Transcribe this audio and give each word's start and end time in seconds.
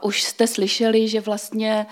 Už 0.00 0.22
jste 0.22 0.46
slyšeli, 0.46 1.08
že 1.08 1.20
vlastně 1.20 1.86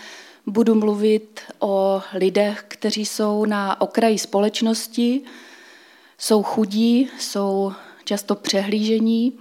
budu 0.47 0.74
mluvit 0.74 1.41
o 1.58 2.03
lidech, 2.15 2.65
kteří 2.69 3.07
jsou 3.07 3.45
na 3.45 3.81
okraji 3.81 4.19
společnosti, 4.19 5.21
jsou 6.18 6.42
chudí, 6.42 7.10
jsou 7.18 7.73
často 8.04 8.34
přehlížení 8.34 9.38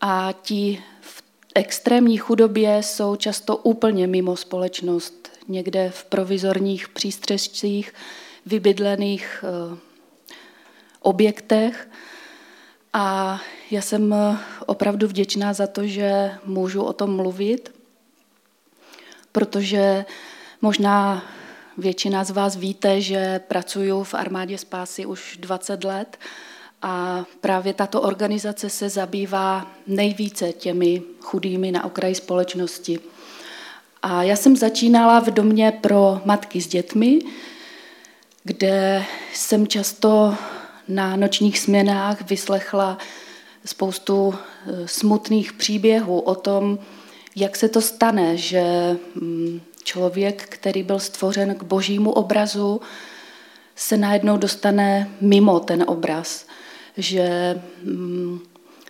a 0.00 0.34
ti 0.42 0.82
v 1.00 1.22
extrémní 1.54 2.16
chudobě 2.16 2.82
jsou 2.82 3.16
často 3.16 3.56
úplně 3.56 4.06
mimo 4.06 4.36
společnost, 4.36 5.28
někde 5.48 5.90
v 5.90 6.04
provizorních 6.04 6.88
přístřežcích, 6.88 7.94
vybydlených 8.46 9.44
eh, 9.44 9.78
objektech. 11.00 11.88
A 12.92 13.40
já 13.70 13.82
jsem 13.82 14.14
opravdu 14.66 15.08
vděčná 15.08 15.52
za 15.52 15.66
to, 15.66 15.86
že 15.86 16.30
můžu 16.44 16.82
o 16.82 16.92
tom 16.92 17.16
mluvit, 17.16 17.75
protože 19.36 20.04
možná 20.62 21.22
většina 21.78 22.24
z 22.24 22.30
vás 22.30 22.56
víte, 22.56 23.00
že 23.00 23.38
pracuji 23.38 24.04
v 24.04 24.14
armádě 24.14 24.58
spásy 24.58 25.06
už 25.06 25.36
20 25.40 25.84
let 25.84 26.16
a 26.82 27.24
právě 27.40 27.74
tato 27.74 28.02
organizace 28.02 28.70
se 28.70 28.88
zabývá 28.88 29.70
nejvíce 29.86 30.52
těmi 30.52 31.02
chudými 31.20 31.72
na 31.72 31.84
okraji 31.84 32.14
společnosti. 32.14 32.98
A 34.02 34.22
já 34.22 34.36
jsem 34.36 34.56
začínala 34.56 35.20
v 35.20 35.26
domě 35.26 35.72
pro 35.80 36.20
matky 36.24 36.60
s 36.60 36.66
dětmi, 36.66 37.18
kde 38.44 39.04
jsem 39.34 39.66
často 39.66 40.34
na 40.88 41.16
nočních 41.16 41.58
směnách 41.58 42.30
vyslechla 42.30 42.98
spoustu 43.64 44.34
eh, 44.34 44.88
smutných 44.88 45.52
příběhů 45.52 46.20
o 46.20 46.34
tom, 46.34 46.78
jak 47.36 47.56
se 47.56 47.68
to 47.68 47.80
stane, 47.80 48.36
že 48.36 48.96
mm, 49.14 49.60
člověk, 49.84 50.42
který 50.48 50.82
byl 50.82 50.98
stvořen 50.98 51.54
k 51.54 51.62
božímu 51.62 52.12
obrazu, 52.12 52.80
se 53.76 53.96
najednou 53.96 54.36
dostane 54.36 55.10
mimo 55.20 55.60
ten 55.60 55.84
obraz, 55.86 56.46
že 56.96 57.60
mm, 57.82 58.40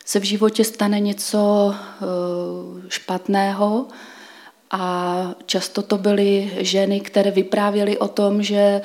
se 0.04 0.20
v 0.20 0.24
životě 0.24 0.64
stane 0.64 1.00
něco 1.00 1.74
eh, 1.74 2.06
špatného? 2.88 3.86
A 4.70 5.34
často 5.46 5.82
to 5.82 5.98
byly 5.98 6.50
ženy, 6.58 7.00
které 7.00 7.30
vyprávěly 7.30 7.98
o 7.98 8.08
tom, 8.08 8.42
že 8.42 8.56
eh, 8.56 8.82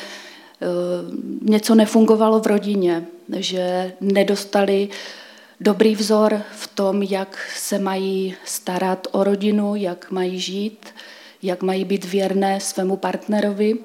něco 1.42 1.75
nefungovalo 1.75 2.40
v 2.40 2.48
rodině, 2.48 3.06
že 3.38 3.94
nedostali 4.02 4.90
dobrý 5.62 5.95
vzor 5.95 6.42
v 6.56 6.67
tom, 6.67 7.04
jak 7.04 7.40
se 7.56 7.80
mají 7.80 8.36
starat 8.45 9.08
o 9.12 9.23
rodinu, 9.23 9.76
jak 9.76 10.12
mají 10.12 10.40
žít, 10.40 10.86
jak 11.42 11.64
mají 11.64 11.86
být 11.86 12.06
věrné 12.06 12.59
svému 12.59 12.98
partnerovi. 12.98 13.78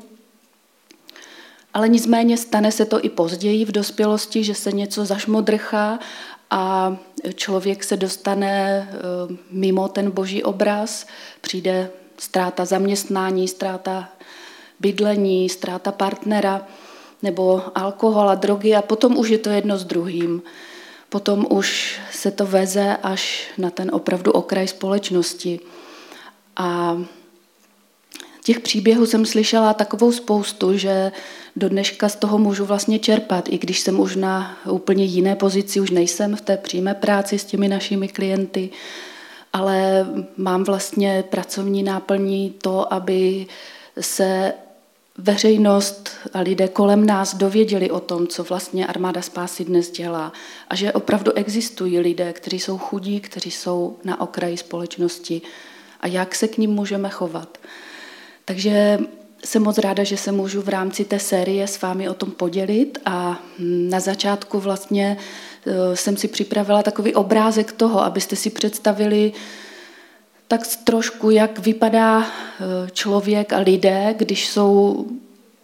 Ale 1.74 1.88
nicméně 1.88 2.36
stane 2.36 2.72
se 2.72 2.84
to 2.84 3.04
i 3.04 3.08
později 3.08 3.64
v 3.64 3.72
dospělosti, 3.72 4.44
že 4.44 4.54
se 4.54 4.72
něco 4.72 5.04
zašmodrchá 5.04 5.98
a 6.50 6.96
člověk 7.34 7.84
se 7.84 7.96
dostane 7.96 8.88
eh, 8.90 9.36
mimo 9.50 9.88
ten 9.88 10.10
boží 10.10 10.42
obraz, 10.42 11.06
přijde 11.40 11.90
ztráta 12.18 12.64
zaměstnání, 12.64 13.48
ztráta 13.48 14.08
bydlení, 14.80 15.48
ztráta 15.48 15.92
partnera 15.92 16.66
nebo 17.22 17.62
alkohol 17.74 18.30
a 18.30 18.34
drogy 18.34 18.74
a 18.74 18.82
potom 18.82 19.16
už 19.16 19.28
je 19.28 19.38
to 19.38 19.50
jedno 19.50 19.78
s 19.78 19.84
druhým 19.84 20.42
potom 21.16 21.46
už 21.50 21.98
se 22.12 22.30
to 22.30 22.46
veze 22.46 22.96
až 23.02 23.48
na 23.58 23.70
ten 23.70 23.88
opravdu 23.92 24.32
okraj 24.32 24.68
společnosti. 24.68 25.60
A 26.56 26.98
těch 28.44 28.60
příběhů 28.60 29.06
jsem 29.06 29.26
slyšela 29.26 29.74
takovou 29.74 30.12
spoustu, 30.12 30.78
že 30.78 31.12
do 31.56 31.68
dneška 31.68 32.08
z 32.08 32.16
toho 32.16 32.38
můžu 32.38 32.64
vlastně 32.64 32.98
čerpat, 32.98 33.48
i 33.48 33.58
když 33.58 33.80
jsem 33.80 34.00
už 34.00 34.16
na 34.16 34.56
úplně 34.68 35.04
jiné 35.04 35.36
pozici, 35.36 35.80
už 35.80 35.90
nejsem 35.90 36.36
v 36.36 36.40
té 36.40 36.56
přímé 36.56 36.94
práci 36.94 37.38
s 37.38 37.44
těmi 37.44 37.68
našimi 37.68 38.08
klienty, 38.08 38.70
ale 39.52 40.06
mám 40.36 40.64
vlastně 40.64 41.24
pracovní 41.28 41.82
náplní 41.82 42.54
to, 42.60 42.92
aby 42.92 43.46
se 44.00 44.52
veřejnost 45.18 46.10
a 46.32 46.40
lidé 46.40 46.68
kolem 46.68 47.06
nás 47.06 47.34
dověděli 47.34 47.90
o 47.90 48.00
tom, 48.00 48.26
co 48.26 48.44
vlastně 48.44 48.86
Armáda 48.86 49.22
Spásy 49.22 49.64
dnes 49.64 49.90
dělá 49.90 50.32
a 50.68 50.74
že 50.76 50.92
opravdu 50.92 51.32
existují 51.32 51.98
lidé, 51.98 52.32
kteří 52.32 52.60
jsou 52.60 52.78
chudí, 52.78 53.20
kteří 53.20 53.50
jsou 53.50 53.98
na 54.04 54.20
okraji 54.20 54.56
společnosti 54.56 55.42
a 56.00 56.06
jak 56.06 56.34
se 56.34 56.48
k 56.48 56.58
ním 56.58 56.70
můžeme 56.70 57.10
chovat. 57.10 57.58
Takže 58.44 58.98
jsem 59.44 59.62
moc 59.62 59.78
ráda, 59.78 60.04
že 60.04 60.16
se 60.16 60.32
můžu 60.32 60.62
v 60.62 60.68
rámci 60.68 61.04
té 61.04 61.18
série 61.18 61.66
s 61.66 61.82
vámi 61.82 62.08
o 62.08 62.14
tom 62.14 62.30
podělit 62.30 62.98
a 63.04 63.42
na 63.58 64.00
začátku 64.00 64.60
vlastně 64.60 65.16
eh, 65.66 65.96
jsem 65.96 66.16
si 66.16 66.28
připravila 66.28 66.82
takový 66.82 67.14
obrázek 67.14 67.72
toho, 67.72 68.04
abyste 68.04 68.36
si 68.36 68.50
představili, 68.50 69.32
tak 70.48 70.60
trošku, 70.84 71.30
jak 71.30 71.58
vypadá 71.58 72.22
eh, 72.22 72.90
člověk 72.90 73.52
a 73.52 73.58
lidé, 73.58 74.14
když 74.18 74.48
jsou 74.48 75.06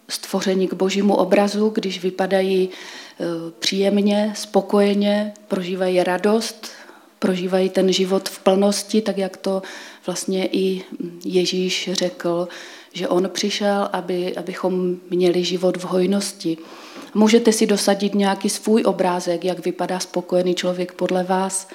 stvořeni 0.09 0.69
k 0.69 0.75
božímu 0.75 1.15
obrazu, 1.15 1.69
když 1.75 2.03
vypadají 2.03 2.69
eh, 2.69 3.25
příjemně, 3.59 4.33
spokojeně, 4.37 5.33
prožívají 5.49 6.03
radost, 6.03 6.71
prožívají 7.19 7.69
ten 7.69 7.93
život 7.93 8.29
v 8.29 8.39
plnosti, 8.39 9.01
tak 9.01 9.19
jak 9.19 9.37
to 9.37 9.63
vlastně 10.07 10.49
i 10.53 10.83
Ježíš 11.25 11.91
řekl, 11.93 12.49
že 12.93 13.09
on 13.09 13.31
přišel, 13.33 13.89
aby, 13.93 14.37
abychom 14.37 14.97
měli 15.11 15.45
život 15.45 15.77
v 15.77 15.85
hojnosti. 15.85 16.57
Můžete 17.15 17.53
si 17.53 17.67
dosadit 17.67 18.15
nějaký 18.15 18.49
svůj 18.49 18.83
obrázek, 18.87 19.45
jak 19.45 19.65
vypadá 19.65 20.01
spokojený 20.01 20.55
člověk 20.55 20.93
podle 20.93 21.25
vás 21.25 21.69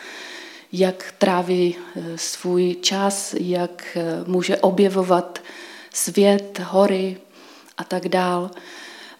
jak 0.79 1.13
tráví 1.17 1.75
eh, 1.75 2.17
svůj 2.17 2.75
čas, 2.81 3.35
jak 3.39 3.87
eh, 3.95 4.23
může 4.25 4.57
objevovat 4.57 5.39
svět, 5.93 6.59
hory 6.63 7.17
a 7.77 7.83
tak 7.83 8.09
dál. 8.09 8.51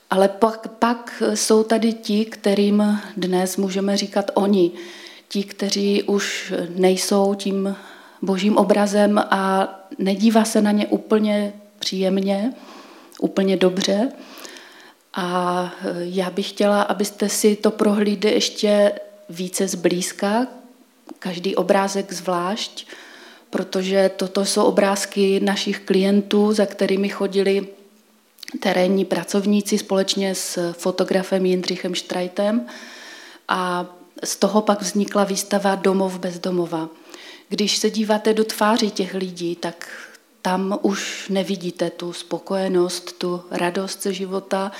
Ale 0.10 0.28
pak, 0.28 0.68
pak 0.68 1.24
jsou 1.34 1.64
tady 1.64 1.94
ti, 1.94 2.26
kterým 2.26 3.00
dnes 3.18 3.58
můžeme 3.58 3.98
říkat 3.98 4.32
oni. 4.34 4.72
Ti, 5.28 5.44
kteří 5.44 6.04
už 6.04 6.54
nejsou 6.76 7.34
tím 7.34 7.76
božím 8.22 8.58
obrazem 8.58 9.20
a 9.20 9.74
nedívá 9.98 10.46
se 10.46 10.62
na 10.62 10.72
ně 10.72 10.88
úplně 10.88 11.54
příjemně, 11.80 12.54
úplně 13.20 13.58
dobře. 13.58 14.12
A 15.14 15.72
eh, 15.82 15.94
já 16.00 16.30
bych 16.30 16.50
chtěla, 16.50 16.82
abyste 16.82 17.30
si 17.30 17.56
to 17.56 17.72
prohlídli 17.72 18.32
ještě 18.32 18.92
více 19.30 19.68
zblízka, 19.68 20.48
každý 21.20 21.56
obrázek 21.56 22.14
zvlášť, 22.14 22.88
protože 23.50 24.12
toto 24.16 24.46
jsou 24.46 24.64
obrázky 24.64 25.40
našich 25.40 25.80
klientů, 25.80 26.54
za 26.54 26.66
kterými 26.66 27.10
chodili 27.10 27.68
terénní 28.60 29.06
pracovníci 29.06 29.78
společně 29.78 30.36
s 30.36 30.74
fotografem 30.74 31.46
Jindřichem 31.46 31.96
Štrajtem 31.96 32.66
a 33.48 33.86
z 34.24 34.36
toho 34.36 34.62
pak 34.62 34.82
vznikla 34.82 35.24
výstava 35.24 35.76
Domov 35.76 36.20
bez 36.20 36.40
domova. 36.40 36.90
Když 37.50 37.78
se 37.78 37.90
díváte 37.90 38.34
do 38.34 38.44
tváří 38.44 38.92
těch 38.92 39.14
lidí, 39.14 39.56
tak 39.56 39.90
tam 40.42 40.80
už 40.82 41.30
nevidíte 41.30 41.90
tu 41.90 42.14
spokojenost, 42.14 43.18
tu 43.18 43.42
radost 43.52 44.04
ze 44.04 44.14
života, 44.14 44.72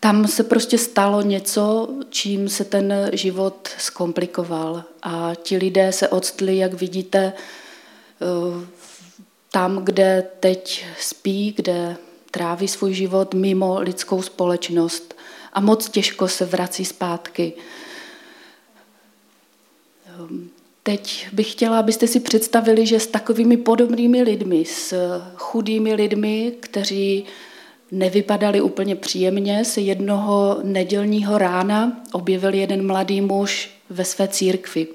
tam 0.00 0.26
se 0.26 0.44
prostě 0.44 0.78
stalo 0.78 1.22
něco, 1.22 1.88
čím 2.10 2.48
se 2.48 2.64
ten 2.64 3.10
život 3.12 3.68
zkomplikoval. 3.78 4.84
A 5.02 5.32
ti 5.42 5.56
lidé 5.56 5.92
se 5.92 6.08
odstli, 6.08 6.56
jak 6.56 6.74
vidíte, 6.74 7.32
eh, 7.32 8.66
tam, 9.52 9.84
kde 9.84 10.24
teď 10.40 10.86
spí, 11.00 11.52
kde 11.56 11.96
tráví 12.30 12.68
svůj 12.68 12.94
život 12.94 13.34
mimo 13.34 13.80
lidskou 13.80 14.22
společnost 14.22 15.14
a 15.52 15.60
moc 15.60 15.88
těžko 15.88 16.28
se 16.28 16.44
vrací 16.44 16.84
zpátky. 16.84 17.52
Ehm, 20.06 20.50
teď 20.82 21.28
bych 21.32 21.52
chtěla, 21.52 21.78
abyste 21.78 22.06
si 22.06 22.20
představili, 22.20 22.86
že 22.86 23.00
s 23.00 23.06
takovými 23.06 23.56
podobnými 23.56 24.22
lidmi, 24.22 24.64
s 24.64 24.94
chudými 25.36 25.94
lidmi, 25.94 26.52
kteří 26.60 27.24
nevypadali 27.90 28.60
úplně 28.60 28.96
příjemně, 28.96 29.64
se 29.64 29.80
jednoho 29.80 30.58
nedělního 30.62 31.38
rána 31.38 32.00
objevil 32.12 32.54
jeden 32.54 32.86
mladý 32.86 33.20
muž 33.20 33.70
ve 33.90 34.04
své 34.04 34.28
církvi. 34.28 34.86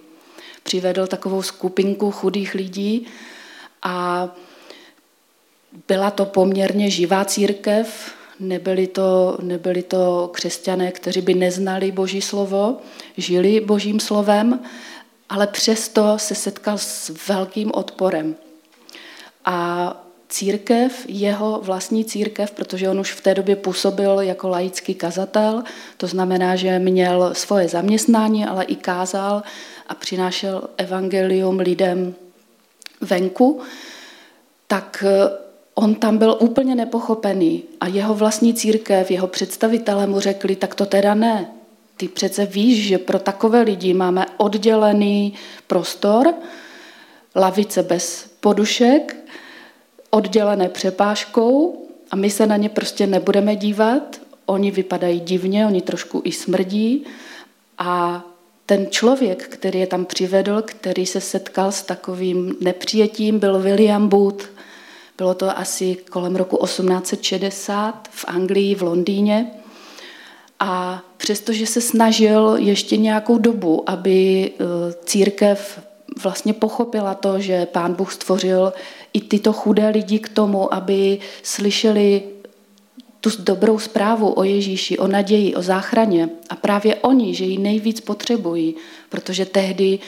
Přivedl 0.63 1.07
takovou 1.07 1.41
skupinku 1.41 2.11
chudých 2.11 2.53
lidí 2.53 3.07
a 3.83 4.27
byla 5.87 6.11
to 6.11 6.25
poměrně 6.25 6.89
živá 6.89 7.25
církev, 7.25 8.13
nebyli 8.39 8.87
to, 8.87 9.37
nebyli 9.41 9.83
to 9.83 10.29
křesťané, 10.33 10.91
kteří 10.91 11.21
by 11.21 11.33
neznali 11.33 11.91
Boží 11.91 12.21
slovo, 12.21 12.77
žili 13.17 13.59
Božím 13.59 13.99
slovem, 13.99 14.59
ale 15.29 15.47
přesto 15.47 16.13
se 16.17 16.35
setkal 16.35 16.77
s 16.77 17.27
velkým 17.27 17.71
odporem. 17.73 18.35
A 19.45 20.02
církev, 20.33 21.05
jeho 21.07 21.59
vlastní 21.63 22.05
církev, 22.05 22.51
protože 22.51 22.89
on 22.89 22.99
už 22.99 23.11
v 23.11 23.21
té 23.21 23.35
době 23.35 23.55
působil 23.55 24.19
jako 24.19 24.49
laický 24.49 24.95
kazatel, 24.95 25.63
to 25.97 26.07
znamená, 26.07 26.55
že 26.55 26.79
měl 26.79 27.33
svoje 27.33 27.67
zaměstnání, 27.67 28.45
ale 28.45 28.63
i 28.63 28.75
kázal 28.75 29.43
a 29.87 29.95
přinášel 29.95 30.63
evangelium 30.77 31.59
lidem 31.59 32.15
venku, 33.01 33.61
tak 34.67 35.03
eh, 35.07 35.29
on 35.73 35.95
tam 35.95 36.17
byl 36.17 36.37
úplně 36.39 36.75
nepochopený 36.75 37.63
a 37.79 37.87
jeho 37.87 38.13
vlastní 38.13 38.53
církev, 38.53 39.11
jeho 39.11 39.27
představitelé 39.27 40.07
mu 40.07 40.19
řekli, 40.19 40.55
tak 40.55 40.75
to 40.75 40.85
teda 40.85 41.13
ne. 41.13 41.51
Ty 41.97 42.07
přece 42.07 42.45
víš, 42.45 42.87
že 42.87 42.97
pro 42.97 43.19
takové 43.19 43.61
lidi 43.61 43.93
máme 43.93 44.25
oddělený 44.37 45.33
prostor, 45.67 46.33
lavice 47.35 47.83
bez 47.83 48.25
podušek, 48.39 49.23
oddělené 50.13 50.69
přepážkou 50.69 51.85
a 52.11 52.15
my 52.15 52.29
se 52.29 52.47
na 52.47 52.57
ně 52.57 52.69
prostě 52.69 53.07
nebudeme 53.07 53.55
dívat. 53.55 54.21
Oni 54.45 54.71
vypadají 54.71 55.19
divně, 55.19 55.65
oni 55.65 55.81
trošku 55.81 56.21
i 56.25 56.31
smrdí 56.31 57.05
a 57.77 58.23
ten 58.65 58.87
člověk, 58.89 59.47
který 59.47 59.79
je 59.79 59.87
tam 59.87 60.05
přivedl, 60.05 60.61
který 60.61 61.05
se 61.05 61.21
setkal 61.21 61.71
s 61.71 61.81
takovým 61.81 62.55
nepřijetím, 62.61 63.39
byl 63.39 63.59
William 63.59 64.07
Booth. 64.07 64.45
Bylo 65.17 65.33
to 65.33 65.57
asi 65.57 65.97
kolem 66.09 66.35
roku 66.35 66.57
1860 66.65 68.07
v 68.11 68.25
Anglii, 68.27 68.75
v 68.75 68.81
Londýně. 68.81 69.51
A 70.59 71.01
přestože 71.17 71.65
se 71.65 71.81
snažil 71.81 72.55
ještě 72.59 72.97
nějakou 72.97 73.37
dobu, 73.37 73.89
aby 73.89 74.51
e, 74.51 74.63
církev 75.05 75.79
vlastně 76.23 76.53
pochopila 76.53 77.13
to, 77.13 77.39
že 77.39 77.65
pán 77.65 77.93
Bůh 77.93 78.13
stvořil 78.13 78.73
i 79.13 79.21
tyto 79.21 79.53
chudé 79.53 79.89
lidi 79.89 80.19
k 80.19 80.29
tomu, 80.29 80.73
aby 80.73 81.19
slyšeli 81.43 82.21
tu 83.21 83.29
dobrou 83.39 83.79
zprávu 83.79 84.33
o 84.33 84.43
Ježíši, 84.43 84.97
o 84.97 85.07
naději, 85.07 85.55
o 85.55 85.61
záchraně. 85.61 86.29
A 86.49 86.55
právě 86.55 86.95
oni, 86.95 87.35
že 87.35 87.45
ji 87.45 87.57
nejvíc 87.57 88.01
potřebují, 88.01 88.75
protože 89.09 89.45
tehdy 89.45 89.99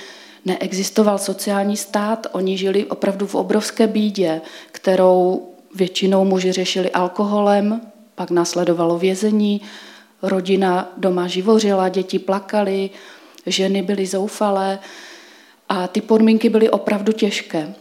neexistoval 0.45 1.17
sociální 1.17 1.77
stát, 1.77 2.27
oni 2.31 2.57
žili 2.57 2.85
opravdu 2.85 3.27
v 3.27 3.35
obrovské 3.35 3.87
bídě, 3.87 4.41
kterou 4.71 5.47
většinou 5.75 6.25
muži 6.25 6.51
řešili 6.51 6.91
alkoholem, 6.91 7.81
pak 8.15 8.31
následovalo 8.31 8.97
vězení, 8.97 9.61
rodina 10.21 10.93
doma 10.97 11.27
živořila, 11.27 11.89
děti 11.89 12.19
plakaly, 12.19 12.89
ženy 13.45 13.81
byly 13.81 14.05
zoufalé 14.05 14.79
a 15.69 15.87
ty 15.87 16.01
podmínky 16.01 16.49
byly 16.49 16.69
opravdu 16.69 17.11
těžké. 17.11 17.73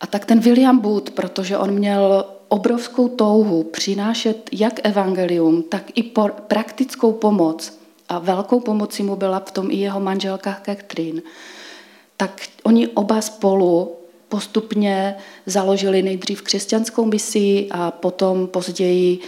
A 0.00 0.06
tak 0.06 0.24
ten 0.24 0.40
William 0.40 0.78
Booth, 0.78 1.10
protože 1.10 1.58
on 1.58 1.70
měl 1.70 2.24
obrovskou 2.48 3.08
touhu 3.08 3.62
přinášet 3.62 4.50
jak 4.52 4.80
evangelium, 4.82 5.62
tak 5.62 5.82
i 5.94 6.02
praktickou 6.46 7.12
pomoc, 7.12 7.78
a 8.08 8.18
velkou 8.18 8.60
pomocí 8.60 9.02
mu 9.02 9.16
byla 9.16 9.40
v 9.40 9.50
tom 9.50 9.70
i 9.70 9.76
jeho 9.76 10.00
manželka 10.00 10.60
Catherine, 10.64 11.22
tak 12.16 12.42
oni 12.62 12.88
oba 12.88 13.20
spolu 13.20 13.96
postupně 14.28 15.16
založili 15.46 16.02
nejdřív 16.02 16.42
křesťanskou 16.42 17.04
misi 17.04 17.66
a 17.70 17.90
potom 17.90 18.46
později, 18.46 19.18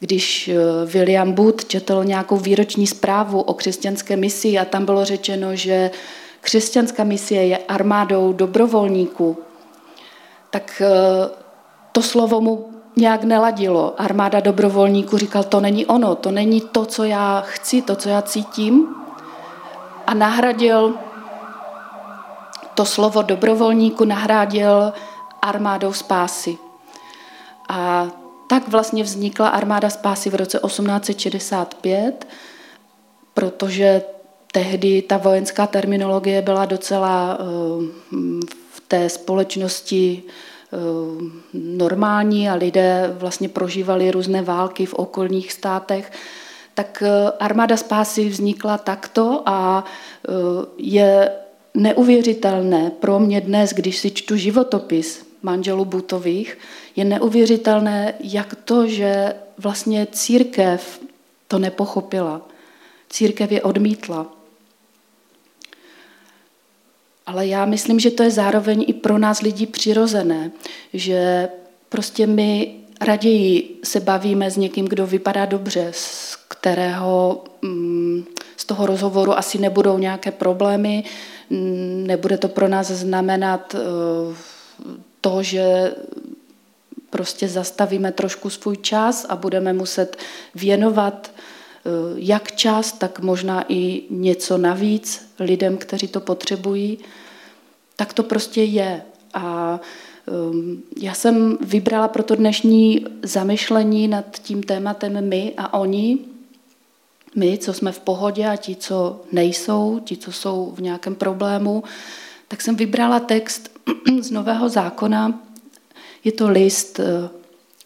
když 0.00 0.48
eh, 0.48 0.56
William 0.86 1.32
Booth 1.32 1.64
četl 1.64 2.04
nějakou 2.04 2.36
výroční 2.36 2.86
zprávu 2.86 3.40
o 3.40 3.54
křesťanské 3.54 4.16
misi 4.16 4.58
a 4.58 4.64
tam 4.64 4.84
bylo 4.84 5.04
řečeno, 5.04 5.56
že 5.56 5.90
křesťanská 6.40 7.04
misie 7.04 7.46
je 7.46 7.58
armádou 7.58 8.32
dobrovolníků, 8.32 9.36
tak 10.50 10.82
eh, 10.84 11.30
to 11.92 12.02
slovo 12.02 12.40
mu 12.40 12.70
nějak 12.96 13.24
neladilo. 13.24 13.94
Armáda 13.98 14.40
dobrovolníků 14.40 15.18
říkal, 15.18 15.44
to 15.44 15.60
není 15.60 15.86
ono, 15.86 16.14
to 16.14 16.30
není 16.30 16.60
to, 16.60 16.84
co 16.84 17.04
já 17.04 17.42
chci, 17.46 17.82
to, 17.82 17.96
co 17.96 18.08
já 18.08 18.22
cítím. 18.22 18.94
A 20.06 20.14
nahradil 20.14 20.94
to 22.74 22.84
slovo 22.84 23.22
dobrovolníku, 23.22 24.04
nahradil 24.04 24.92
armádou 25.42 25.92
spásy. 25.92 26.58
A 27.68 28.06
tak 28.48 28.68
vlastně 28.68 29.02
vznikla 29.02 29.48
armáda 29.48 29.90
spásy 29.90 30.30
v 30.30 30.34
roce 30.34 30.60
1865, 30.66 32.26
protože 33.34 34.02
tehdy 34.52 35.02
ta 35.02 35.16
vojenská 35.16 35.66
terminologie 35.66 36.42
byla 36.42 36.64
docela 36.64 37.38
eh, 37.40 38.58
té 38.88 39.08
společnosti 39.08 40.22
eh, 40.22 40.76
normální 41.54 42.48
a 42.48 42.54
lidé 42.54 43.14
vlastně 43.18 43.48
prožívali 43.48 44.10
různé 44.10 44.42
války 44.42 44.86
v 44.86 44.94
okolních 44.94 45.52
státech, 45.52 46.12
tak 46.74 47.02
eh, 47.06 47.32
armáda 47.40 47.76
spásy 47.76 48.28
vznikla 48.28 48.78
takto 48.78 49.42
a 49.46 49.84
je 50.78 51.30
neuvěřitelné 51.74 52.90
pro 52.90 53.20
mě 53.20 53.40
dnes, 53.40 53.70
když 53.70 53.98
si 53.98 54.10
čtu 54.10 54.36
životopis 54.36 55.26
manželů 55.42 55.84
Butových, 55.84 56.58
je 56.96 57.04
neuvěřitelné, 57.04 58.14
jak 58.20 58.54
to, 58.64 58.86
že 58.86 59.34
vlastně 59.58 60.06
církev 60.12 61.00
to 61.48 61.58
nepochopila. 61.58 62.42
Církev 63.08 63.52
je 63.52 63.62
odmítla. 63.62 64.37
Ale 67.28 67.46
já 67.46 67.64
myslím, 67.64 68.00
že 68.00 68.10
to 68.10 68.22
je 68.22 68.30
zároveň 68.30 68.84
i 68.88 68.92
pro 68.92 69.18
nás 69.18 69.40
lidi 69.40 69.66
přirozené, 69.66 70.50
že 70.92 71.48
prostě 71.88 72.26
my 72.26 72.74
raději 73.00 73.80
se 73.84 74.00
bavíme 74.00 74.50
s 74.50 74.56
někým, 74.56 74.86
kdo 74.86 75.06
vypadá 75.06 75.46
dobře, 75.46 75.88
z 75.92 76.36
kterého 76.48 77.44
mm, 77.62 78.24
z 78.56 78.64
toho 78.64 78.86
rozhovoru 78.86 79.38
asi 79.38 79.58
nebudou 79.58 79.98
nějaké 79.98 80.30
problémy, 80.30 81.04
mm, 81.50 82.04
nebude 82.06 82.38
to 82.38 82.48
pro 82.48 82.68
nás 82.68 82.90
znamenat 82.90 83.74
eh, 83.74 83.78
to, 85.20 85.42
že 85.42 85.92
prostě 87.10 87.48
zastavíme 87.48 88.12
trošku 88.12 88.50
svůj 88.50 88.76
čas 88.76 89.26
a 89.28 89.36
budeme 89.36 89.72
muset 89.72 90.16
věnovat 90.54 91.30
jak 92.16 92.52
čas, 92.52 92.92
tak 92.92 93.20
možná 93.20 93.64
i 93.68 94.02
něco 94.10 94.58
navíc 94.58 95.32
lidem, 95.40 95.76
kteří 95.76 96.08
to 96.08 96.20
potřebují 96.20 96.98
tak 97.98 98.12
to 98.12 98.22
prostě 98.22 98.62
je. 98.62 99.02
A 99.34 99.80
um, 100.50 100.82
já 101.00 101.14
jsem 101.14 101.58
vybrala 101.60 102.08
pro 102.08 102.22
to 102.22 102.34
dnešní 102.34 103.06
zamyšlení 103.22 104.08
nad 104.08 104.38
tím 104.38 104.62
tématem 104.62 105.28
my 105.28 105.54
a 105.56 105.74
oni, 105.74 106.18
my, 107.36 107.58
co 107.58 107.72
jsme 107.72 107.92
v 107.92 108.00
pohodě 108.00 108.46
a 108.46 108.56
ti, 108.56 108.76
co 108.76 109.20
nejsou, 109.32 110.00
ti, 110.04 110.16
co 110.16 110.32
jsou 110.32 110.72
v 110.76 110.82
nějakém 110.82 111.14
problému, 111.14 111.84
tak 112.48 112.60
jsem 112.60 112.76
vybrala 112.76 113.20
text 113.20 113.70
z 114.20 114.30
Nového 114.30 114.68
zákona. 114.68 115.40
Je 116.24 116.32
to 116.32 116.50
list 116.50 117.00
eh, 117.00 117.28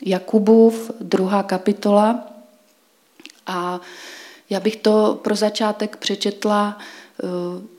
Jakubův, 0.03 0.91
druhá 1.01 1.43
kapitola. 1.43 2.32
A 3.47 3.81
já 4.51 4.61
bych 4.61 4.77
to 4.77 5.21
pro 5.23 5.35
začátek 5.35 5.97
přečetla 5.97 6.79
eh, 6.79 7.27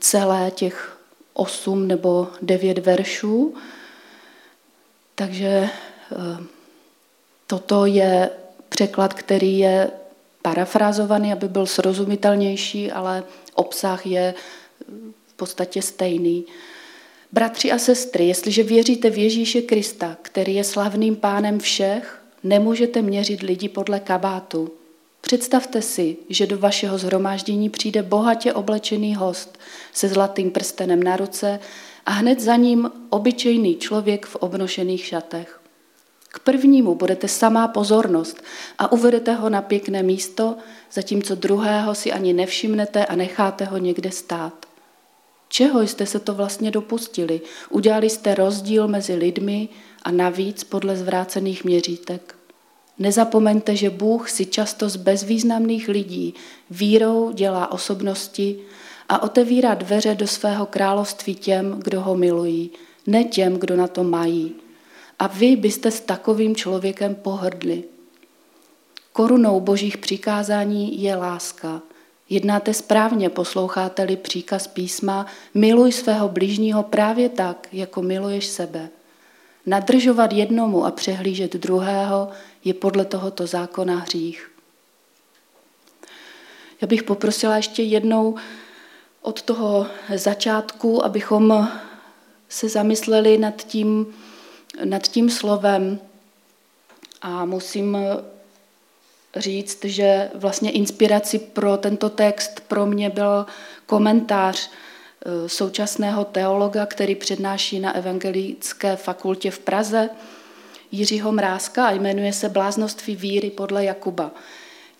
celé 0.00 0.50
těch 0.50 0.98
osm 1.34 1.88
nebo 1.88 2.28
devět 2.42 2.78
veršů. 2.78 3.54
Takže 5.14 5.48
eh, 5.48 5.68
toto 7.46 7.86
je 7.86 8.30
překlad, 8.68 9.14
který 9.14 9.58
je 9.58 9.90
parafrázovaný, 10.42 11.32
aby 11.32 11.48
byl 11.48 11.66
srozumitelnější, 11.66 12.92
ale 12.92 13.24
obsah 13.54 14.06
je 14.06 14.34
v 15.26 15.34
podstatě 15.36 15.82
stejný. 15.82 16.44
Bratři 17.32 17.72
a 17.72 17.78
sestry, 17.78 18.26
jestliže 18.28 18.62
věříte 18.62 19.10
v 19.10 19.18
Ježíše 19.18 19.62
Krista, 19.62 20.16
který 20.22 20.54
je 20.54 20.64
slavným 20.64 21.16
pánem 21.16 21.58
všech, 21.58 22.22
nemůžete 22.42 23.02
měřit 23.02 23.42
lidi 23.42 23.68
podle 23.68 24.00
kabátu. 24.00 24.70
Představte 25.24 25.82
si, 25.82 26.16
že 26.28 26.46
do 26.46 26.58
vašeho 26.58 26.98
zhromáždění 26.98 27.70
přijde 27.70 28.02
bohatě 28.02 28.52
oblečený 28.52 29.14
host 29.14 29.58
se 29.92 30.08
zlatým 30.08 30.50
prstenem 30.50 31.02
na 31.02 31.16
ruce 31.16 31.60
a 32.06 32.10
hned 32.10 32.40
za 32.40 32.56
ním 32.56 32.90
obyčejný 33.10 33.76
člověk 33.76 34.26
v 34.26 34.36
obnošených 34.36 35.06
šatech. 35.06 35.60
K 36.28 36.38
prvnímu 36.38 36.94
budete 36.94 37.28
samá 37.28 37.68
pozornost 37.68 38.42
a 38.78 38.92
uvedete 38.92 39.32
ho 39.32 39.48
na 39.48 39.62
pěkné 39.62 40.02
místo, 40.02 40.56
zatímco 40.92 41.34
druhého 41.34 41.94
si 41.94 42.12
ani 42.12 42.32
nevšimnete 42.32 43.06
a 43.06 43.16
necháte 43.16 43.64
ho 43.64 43.78
někde 43.78 44.10
stát. 44.10 44.66
Čeho 45.48 45.82
jste 45.82 46.06
se 46.06 46.20
to 46.20 46.34
vlastně 46.34 46.70
dopustili? 46.70 47.40
Udělali 47.70 48.10
jste 48.10 48.34
rozdíl 48.34 48.88
mezi 48.88 49.14
lidmi 49.14 49.68
a 50.02 50.10
navíc 50.10 50.64
podle 50.64 50.96
zvrácených 50.96 51.64
měřítek. 51.64 52.34
Nezapomeňte, 52.98 53.76
že 53.76 53.90
Bůh 53.90 54.30
si 54.30 54.46
často 54.46 54.88
z 54.88 54.96
bezvýznamných 54.96 55.88
lidí 55.88 56.34
vírou 56.70 57.32
dělá 57.32 57.72
osobnosti 57.72 58.58
a 59.08 59.22
otevírá 59.22 59.74
dveře 59.74 60.14
do 60.14 60.26
svého 60.26 60.66
království 60.66 61.34
těm, 61.34 61.80
kdo 61.84 62.00
ho 62.00 62.16
milují, 62.16 62.70
ne 63.06 63.24
těm, 63.24 63.58
kdo 63.58 63.76
na 63.76 63.86
to 63.86 64.04
mají. 64.04 64.54
a 65.18 65.26
vy 65.26 65.56
byste 65.56 65.90
s 65.90 66.00
takovým 66.00 66.56
člověkem 66.56 67.14
pohrdli. 67.14 67.84
Korunou 69.12 69.60
božích 69.60 69.98
přikázání 69.98 71.02
je 71.02 71.16
láska. 71.16 71.82
Jednáte 72.30 72.74
správně, 72.74 73.30
posloucháte-li 73.30 74.16
příkaz 74.16 74.66
písma, 74.66 75.26
miluj 75.54 75.92
svého 75.92 76.28
blížního 76.28 76.82
právě 76.82 77.28
tak, 77.28 77.68
jako 77.72 78.02
miluješ 78.02 78.46
sebe. 78.46 78.88
Nadržovat 79.66 80.32
jednomu 80.32 80.84
a 80.84 80.90
přehlížet 80.90 81.52
druhého 81.56 82.28
je 82.64 82.74
podle 82.74 83.04
tohoto 83.04 83.46
zákona 83.46 83.98
hřích. 83.98 84.50
Já 86.80 86.86
bych 86.86 87.02
poprosila 87.02 87.56
ještě 87.56 87.82
jednou 87.82 88.36
od 89.22 89.42
toho 89.42 89.86
začátku, 90.14 91.04
abychom 91.04 91.68
se 92.48 92.68
zamysleli 92.68 93.38
nad 93.38 93.62
tím, 93.62 94.14
nad 94.84 95.02
tím 95.02 95.30
slovem. 95.30 95.98
A 97.22 97.44
musím 97.44 97.98
říct, 99.36 99.84
že 99.84 100.30
vlastně 100.34 100.70
inspirací 100.70 101.38
pro 101.38 101.76
tento 101.76 102.10
text 102.10 102.60
pro 102.60 102.86
mě 102.86 103.10
byl 103.10 103.46
komentář 103.86 104.70
současného 105.46 106.24
teologa, 106.24 106.86
který 106.86 107.14
přednáší 107.14 107.80
na 107.80 107.94
Evangelické 107.94 108.96
fakultě 108.96 109.50
v 109.50 109.58
Praze, 109.58 110.10
Jiřího 110.92 111.32
Mrázka 111.32 111.86
a 111.86 111.90
jmenuje 111.90 112.32
se 112.32 112.48
Bláznoství 112.48 113.16
víry 113.16 113.50
podle 113.50 113.84
Jakuba. 113.84 114.30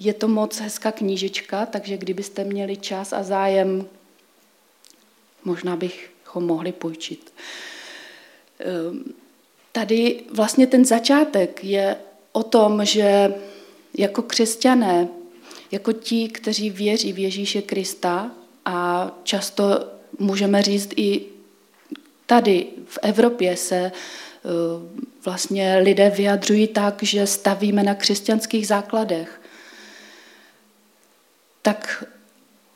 Je 0.01 0.15
to 0.15 0.29
moc 0.29 0.61
hezká 0.61 0.93
knížička, 0.93 1.67
takže 1.67 1.97
kdybyste 1.97 2.45
měli 2.45 2.77
čas 2.77 3.13
a 3.13 3.23
zájem, 3.23 3.87
možná 5.45 5.77
bych 5.77 6.11
ho 6.27 6.41
mohli 6.41 6.73
půjčit. 6.73 7.33
Ehm, 8.59 9.05
tady 9.73 10.21
vlastně 10.33 10.67
ten 10.67 10.85
začátek 10.85 11.65
je 11.65 11.97
o 12.33 12.43
tom, 12.43 12.85
že 12.85 13.35
jako 13.99 14.23
křesťané, 14.23 15.09
jako 15.71 15.93
ti, 15.93 16.29
kteří 16.29 16.71
věří 16.71 17.13
v 17.13 17.19
Ježíše 17.19 17.63
Krista 17.63 18.31
a 18.65 19.11
často 19.23 19.94
můžeme 20.19 20.63
říct 20.63 20.91
i 20.97 21.21
tady 22.27 22.67
v 22.87 22.99
Evropě 23.03 23.57
se 23.57 23.77
eh, 23.77 23.91
vlastně 25.25 25.77
lidé 25.83 26.11
vyjadřují 26.11 26.69
tak, 26.69 27.03
že 27.03 27.27
stavíme 27.27 27.83
na 27.83 27.95
křesťanských 27.95 28.67
základech, 28.67 29.41
tak 31.63 32.05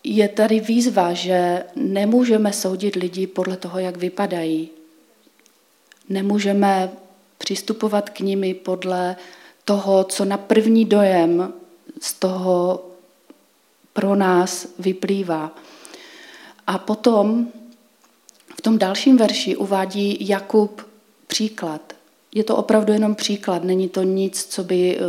je 0.05 0.29
tady 0.29 0.61
výzva, 0.61 1.13
že 1.13 1.65
nemůžeme 1.77 2.53
soudit 2.53 2.97
lidi 2.97 3.27
podle 3.27 3.57
toho, 3.57 3.79
jak 3.79 3.97
vypadají. 3.97 4.69
Nemůžeme 6.09 6.91
přistupovat 7.39 8.11
k 8.11 8.21
nimi 8.21 8.55
podle 8.55 9.17
toho, 9.65 10.05
co 10.05 10.25
na 10.25 10.39
první 10.39 10.85
dojem 10.85 11.53
z 12.01 12.13
toho 12.15 12.85
pro 13.93 14.15
nás 14.15 14.67
vyplývá. 14.79 15.57
A 16.69 16.79
potom 16.79 17.49
v 18.57 18.61
tom 18.61 18.79
dalším 18.79 19.17
verši 19.17 19.57
uvádí 19.57 20.29
Jakub 20.29 20.83
příklad. 21.27 21.93
Je 22.35 22.45
to 22.45 22.57
opravdu 22.57 22.93
jenom 22.93 23.15
příklad, 23.15 23.65
není 23.65 23.89
to 23.89 24.03
nic, 24.03 24.45
co 24.45 24.65
by 24.65 24.97
eh, 24.97 25.01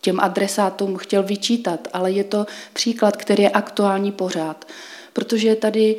těm 0.00 0.20
adresátům 0.20 0.96
chtěl 0.96 1.22
vyčítat, 1.22 1.88
ale 1.92 2.12
je 2.12 2.24
to 2.24 2.46
příklad, 2.72 3.16
který 3.16 3.42
je 3.42 3.50
aktuální 3.50 4.12
pořád. 4.12 4.66
Protože 5.12 5.48
je 5.48 5.56
tady 5.56 5.96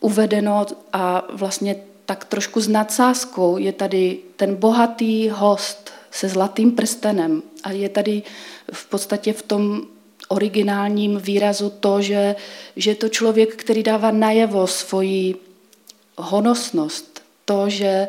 uvedeno 0.00 0.66
a 0.92 1.26
vlastně 1.32 1.76
tak 2.06 2.24
trošku 2.24 2.60
s 2.60 2.68
nadsázkou 2.68 3.58
je 3.58 3.72
tady 3.72 4.18
ten 4.36 4.56
bohatý 4.56 5.28
host 5.28 5.90
se 6.10 6.28
zlatým 6.28 6.72
prstenem 6.72 7.42
a 7.62 7.70
je 7.70 7.88
tady 7.88 8.22
v 8.72 8.86
podstatě 8.88 9.32
v 9.32 9.42
tom 9.42 9.82
originálním 10.30 11.18
výrazu 11.18 11.70
to, 11.70 12.02
že, 12.02 12.36
že 12.76 12.90
je 12.90 12.94
to 12.94 13.08
člověk, 13.08 13.56
který 13.56 13.82
dává 13.82 14.10
najevo 14.10 14.66
svoji 14.66 15.34
honosnost, 16.16 17.22
to, 17.44 17.68
že 17.68 17.86
e, 17.86 18.08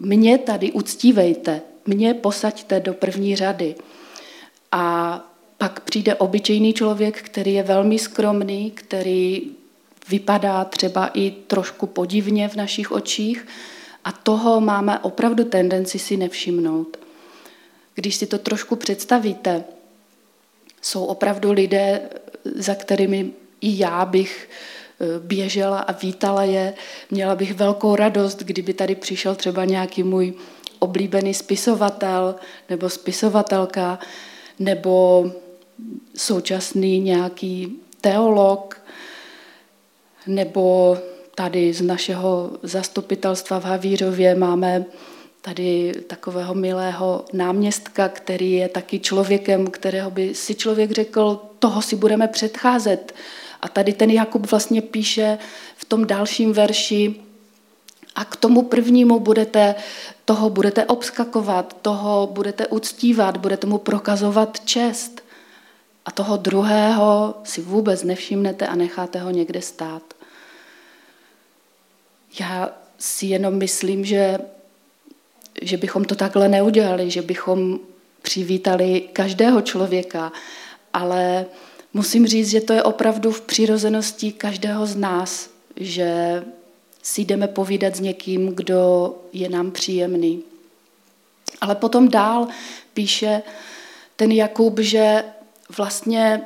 mě 0.00 0.38
tady 0.38 0.72
uctívejte, 0.72 1.60
mě 1.86 2.14
posaďte 2.14 2.80
do 2.80 2.94
první 2.94 3.36
řady. 3.36 3.74
A 4.72 5.14
pak 5.58 5.80
přijde 5.80 6.14
obyčejný 6.14 6.72
člověk, 6.72 7.22
který 7.22 7.54
je 7.54 7.62
velmi 7.62 7.98
skromný, 7.98 8.70
který 8.70 9.42
vypadá 10.08 10.64
třeba 10.64 11.10
i 11.14 11.30
trošku 11.30 11.86
podivně 11.86 12.48
v 12.48 12.56
našich 12.56 12.92
očích 12.92 13.46
a 14.04 14.12
toho 14.12 14.60
máme 14.60 14.98
opravdu 14.98 15.44
tendenci 15.44 15.98
si 15.98 16.16
nevšimnout. 16.16 16.96
Když 17.94 18.14
si 18.14 18.26
to 18.26 18.38
trošku 18.38 18.76
představíte, 18.76 19.64
jsou 20.82 21.04
opravdu 21.04 21.52
lidé, 21.52 22.00
za 22.44 22.74
kterými 22.74 23.30
i 23.60 23.78
já 23.78 24.04
bych 24.04 24.50
eh, 25.00 25.06
běžela 25.18 25.78
a 25.78 25.92
vítala 25.92 26.44
je. 26.44 26.74
Měla 27.10 27.34
bych 27.34 27.54
velkou 27.54 27.96
radost, 27.96 28.38
kdyby 28.42 28.74
tady 28.74 28.94
přišel 28.94 29.34
třeba 29.34 29.64
nějaký 29.64 30.02
můj 30.02 30.34
oblíbený 30.78 31.34
spisovatel 31.34 32.34
nebo 32.70 32.90
spisovatelka, 32.90 33.98
nebo 34.58 35.26
současný 36.16 37.00
nějaký 37.00 37.78
teolog, 38.00 38.82
nebo 40.26 40.98
tady 41.34 41.72
z 41.72 41.82
našeho 41.82 42.50
zastupitelstva 42.62 43.60
v 43.60 43.64
Havířově 43.64 44.34
máme 44.34 44.84
tady 45.42 45.92
takového 46.06 46.54
milého 46.54 47.24
náměstka, 47.32 48.08
který 48.08 48.52
je 48.52 48.68
taky 48.68 49.00
člověkem, 49.00 49.66
kterého 49.66 50.10
by 50.10 50.34
si 50.34 50.54
člověk 50.54 50.90
řekl, 50.90 51.40
toho 51.58 51.82
si 51.82 51.96
budeme 51.96 52.28
předcházet. 52.28 53.14
A 53.60 53.68
tady 53.68 53.92
ten 53.92 54.10
Jakub 54.10 54.50
vlastně 54.50 54.82
píše 54.82 55.38
v 55.76 55.84
tom 55.84 56.06
dalším 56.06 56.52
verši, 56.52 57.14
a 58.14 58.24
k 58.24 58.36
tomu 58.36 58.62
prvnímu 58.62 59.20
budete, 59.20 59.74
toho 60.24 60.50
budete 60.50 60.84
obskakovat, 60.84 61.76
toho 61.82 62.26
budete 62.32 62.66
uctívat, 62.66 63.36
budete 63.36 63.66
mu 63.66 63.78
prokazovat 63.78 64.60
čest. 64.64 65.22
A 66.04 66.10
toho 66.10 66.36
druhého 66.36 67.34
si 67.44 67.60
vůbec 67.60 68.04
nevšimnete 68.04 68.66
a 68.66 68.74
necháte 68.74 69.18
ho 69.18 69.30
někde 69.30 69.62
stát. 69.62 70.02
Já 72.40 72.70
si 72.98 73.26
jenom 73.26 73.54
myslím, 73.54 74.04
že, 74.04 74.38
že 75.62 75.76
bychom 75.76 76.04
to 76.04 76.14
takhle 76.14 76.48
neudělali, 76.48 77.10
že 77.10 77.22
bychom 77.22 77.78
přivítali 78.22 79.00
každého 79.12 79.60
člověka, 79.60 80.32
ale 80.92 81.46
musím 81.94 82.26
říct, 82.26 82.50
že 82.50 82.60
to 82.60 82.72
je 82.72 82.82
opravdu 82.82 83.32
v 83.32 83.40
přirozenosti 83.40 84.32
každého 84.32 84.86
z 84.86 84.96
nás, 84.96 85.50
že 85.76 86.42
si 87.02 87.20
jdeme 87.24 87.48
povídat 87.48 87.96
s 87.96 88.00
někým, 88.00 88.54
kdo 88.54 89.14
je 89.32 89.48
nám 89.48 89.70
příjemný. 89.70 90.42
Ale 91.60 91.74
potom 91.74 92.08
dál 92.08 92.48
píše 92.94 93.42
ten 94.16 94.32
Jakub, 94.32 94.78
že 94.78 95.24
vlastně 95.76 96.42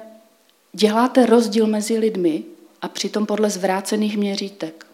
děláte 0.73 1.27
rozdíl 1.27 1.67
mezi 1.67 1.99
lidmi 1.99 2.43
a 2.83 2.89
přitom 2.89 3.27
podle 3.27 3.51
zvrácených 3.51 4.17
měřítek. 4.17 4.87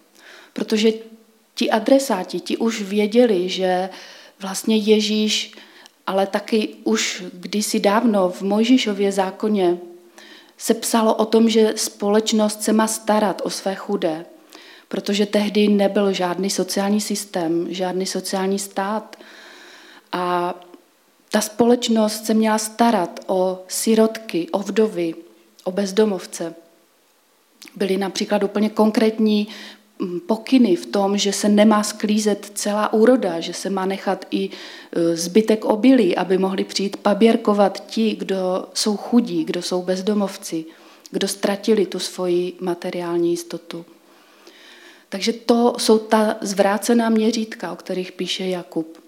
Protože 0.53 0.93
ti 1.55 1.71
adresáti, 1.71 2.41
ti 2.41 2.57
už 2.57 2.83
věděli, 2.83 3.49
že 3.49 3.91
vlastně 4.41 4.77
Ježíš, 4.77 5.53
ale 6.07 6.27
taky 6.27 6.69
už 6.85 7.25
kdysi 7.33 7.81
dávno 7.81 8.29
v 8.31 8.43
Mojžíšově 8.43 9.13
zákoně 9.13 9.79
se 10.59 10.75
psalo 10.75 11.15
o 11.15 11.25
tom, 11.25 11.49
že 11.49 11.73
společnost 11.77 12.63
se 12.63 12.73
má 12.73 12.87
starat 12.87 13.43
o 13.45 13.51
své 13.51 13.75
chudé, 13.75 14.27
protože 14.89 15.27
tehdy 15.27 15.69
nebyl 15.69 16.13
žádný 16.13 16.51
sociální 16.51 17.01
systém, 17.01 17.67
žádný 17.71 18.07
sociální 18.07 18.59
stát. 18.59 19.17
A 20.13 20.55
ta 21.31 21.41
společnost 21.41 22.27
se 22.27 22.35
měla 22.35 22.59
starat 22.59 23.21
o 23.27 23.65
sirotky, 23.69 24.49
o 24.51 24.59
vdovy, 24.59 25.15
o 25.65 25.73
bezdomovce. 25.73 26.55
Byly 27.77 27.97
například 27.97 28.43
úplně 28.43 28.71
konkrétní 28.71 29.49
pokyny 30.27 30.77
v 30.77 30.87
tom, 30.87 31.19
že 31.19 31.33
se 31.33 31.49
nemá 31.49 31.83
sklízet 31.83 32.51
celá 32.55 32.93
úroda, 32.93 33.41
že 33.41 33.55
se 33.55 33.71
má 33.71 33.87
nechat 33.87 34.27
i 34.31 34.51
e, 34.51 35.17
zbytek 35.17 35.65
obilí, 35.65 36.17
aby 36.17 36.39
mohli 36.39 36.65
přijít 36.65 36.97
paběrkovat 36.97 37.87
ti, 37.87 38.15
kdo 38.15 38.67
jsou 38.75 38.97
chudí, 38.97 39.45
kdo 39.45 39.63
jsou 39.63 39.83
bezdomovci, 39.83 40.65
kdo 41.11 41.29
ztratili 41.29 41.87
tu 41.87 41.99
svoji 41.99 42.53
materiální 42.61 43.31
jistotu. 43.31 43.85
Takže 45.09 45.33
to 45.33 45.75
jsou 45.79 45.99
ta 45.99 46.37
zvrácená 46.41 47.09
měřítka, 47.09 47.73
o 47.73 47.77
kterých 47.77 48.13
píše 48.13 48.47
Jakub. 48.47 48.99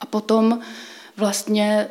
A 0.00 0.06
potom 0.06 0.60
vlastně 1.16 1.88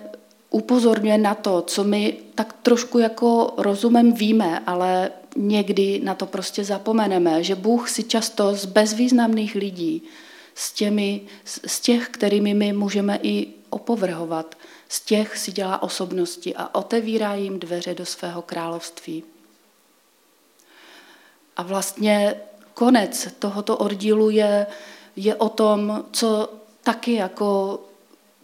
upozorňuje 0.50 1.18
na 1.18 1.36
to, 1.36 1.62
co 1.62 1.84
my 1.84 2.18
tak 2.36 2.54
trošku 2.64 3.00
jako 3.00 3.54
rozumem 3.58 4.14
víme, 4.14 4.60
ale 4.66 5.12
někdy 5.40 6.00
na 6.04 6.16
to 6.16 6.26
prostě 6.26 6.64
zapomeneme, 6.64 7.44
že 7.44 7.56
Bůh 7.56 7.90
si 7.90 8.04
často 8.04 8.56
z 8.56 8.66
bezvýznamných 8.66 9.56
lidí 9.56 10.04
s, 10.56 10.72
těmi, 10.72 11.22
z 11.46 11.80
těch, 11.80 12.10
kterými 12.10 12.54
my 12.54 12.74
můžeme 12.74 13.20
i 13.24 13.48
opovrhovat. 13.70 14.56
Z 14.90 15.02
těch 15.02 15.38
si 15.38 15.52
dělá 15.52 15.84
osobnosti 15.84 16.56
a 16.56 16.76
otevírá 16.76 17.36
jim 17.36 17.60
dveře 17.60 17.94
do 17.94 18.06
svého 18.06 18.42
království. 18.42 19.24
A 21.58 21.64
vlastně 21.64 22.36
konec 22.74 23.28
tohoto 23.40 23.78
oddílu 23.78 24.30
je, 24.30 24.68
je 25.16 25.36
o 25.36 25.50
tom, 25.50 26.06
co 26.12 26.54
taky 26.84 27.14
jako 27.14 27.80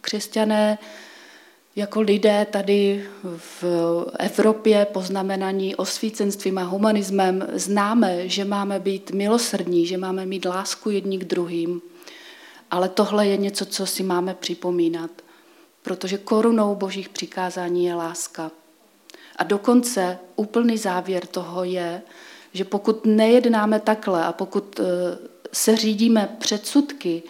křesťané, 0.00 0.78
jako 1.76 2.00
lidé 2.00 2.46
tady 2.50 3.06
v 3.36 3.64
Evropě 4.18 4.86
poznamenaní 4.92 5.76
osvícenstvím 5.76 6.58
a 6.58 6.62
humanismem 6.62 7.46
známe, 7.52 8.28
že 8.28 8.44
máme 8.44 8.80
být 8.80 9.10
milosrdní, 9.10 9.86
že 9.86 9.96
máme 9.96 10.26
mít 10.26 10.44
lásku 10.44 10.90
jedni 10.90 11.18
k 11.18 11.24
druhým. 11.24 11.82
Ale 12.70 12.88
tohle 12.88 13.26
je 13.26 13.36
něco, 13.36 13.66
co 13.66 13.86
si 13.86 14.02
máme 14.02 14.34
připomínat, 14.34 15.10
protože 15.82 16.18
korunou 16.18 16.74
božích 16.74 17.08
přikázání 17.08 17.84
je 17.84 17.94
láska. 17.94 18.50
A 19.36 19.44
dokonce 19.44 20.18
úplný 20.36 20.78
závěr 20.78 21.26
toho 21.26 21.64
je, 21.64 22.02
že 22.52 22.64
pokud 22.64 23.06
nejednáme 23.06 23.80
takhle 23.80 24.24
a 24.24 24.32
pokud 24.32 24.80
eh, 24.80 24.84
se 25.52 25.76
řídíme 25.76 26.36
předsudky 26.38 27.22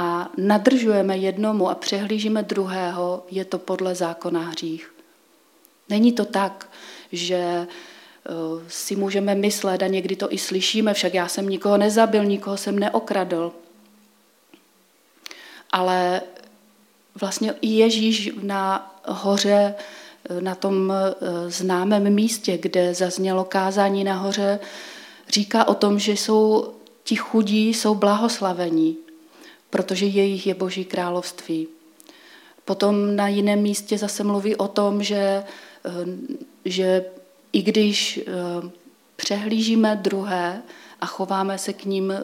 a 0.00 0.30
nadržujeme 0.36 1.16
jednomu 1.16 1.70
a 1.70 1.74
přehlížíme 1.74 2.42
druhého, 2.42 3.24
je 3.30 3.44
to 3.44 3.58
podle 3.58 3.94
zákona 3.94 4.40
hřích. 4.40 4.94
Není 5.88 6.12
to 6.12 6.24
tak, 6.24 6.70
že 7.12 7.36
eh, 7.36 7.66
si 8.68 8.96
můžeme 8.96 9.34
myslet 9.34 9.82
a 9.82 9.86
někdy 9.86 10.16
to 10.16 10.32
i 10.32 10.38
slyšíme, 10.38 10.94
však 10.94 11.14
já 11.14 11.28
jsem 11.28 11.48
nikoho 11.48 11.76
nezabil, 11.76 12.24
nikoho 12.24 12.56
jsem 12.56 12.78
neokradl. 12.78 13.52
Ale 15.70 16.22
vlastně 17.20 17.54
i 17.60 17.68
Ježíš 17.68 18.30
na 18.42 18.94
hoře 19.06 19.74
na 20.40 20.54
tom 20.54 20.92
eh, 20.92 21.50
známém 21.50 22.14
místě, 22.14 22.58
kde 22.58 22.94
zaznělo 22.94 23.44
kázání 23.44 24.04
nahoře, 24.04 24.58
říká 25.28 25.68
o 25.68 25.74
tom, 25.74 25.98
že 25.98 26.12
jsou 26.12 26.72
ti 27.04 27.16
chudí, 27.16 27.74
jsou 27.74 27.94
blahoslavení, 27.94 28.96
protože 29.70 30.06
jejich 30.06 30.46
je 30.46 30.54
Boží 30.54 30.84
království. 30.84 31.68
Potom 32.64 33.16
na 33.16 33.28
jiném 33.28 33.62
místě 33.62 33.98
zase 33.98 34.24
mluví 34.24 34.56
o 34.56 34.68
tom, 34.68 35.02
že, 35.02 35.44
eh, 35.84 35.90
že 36.64 37.04
i 37.52 37.62
když 37.62 38.18
eh, 38.18 38.70
přehlížíme 39.16 39.96
druhé 39.96 40.62
a 41.00 41.06
chováme 41.06 41.58
se 41.58 41.72
k 41.72 41.84
ním 41.84 42.14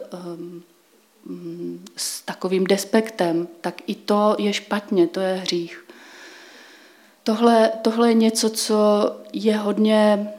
mm, 1.25 1.85
s 1.97 2.21
takovým 2.21 2.63
despektem, 2.63 3.47
tak 3.61 3.81
i 3.87 3.95
to 3.95 4.35
je 4.39 4.53
špatně, 4.53 5.07
to 5.07 5.19
je 5.19 5.33
hřích. 5.33 5.85
Tohle, 7.23 7.71
tohle 7.81 8.09
je 8.09 8.13
něco, 8.13 8.49
co 8.49 8.75
je 9.33 9.57
hodně 9.57 10.29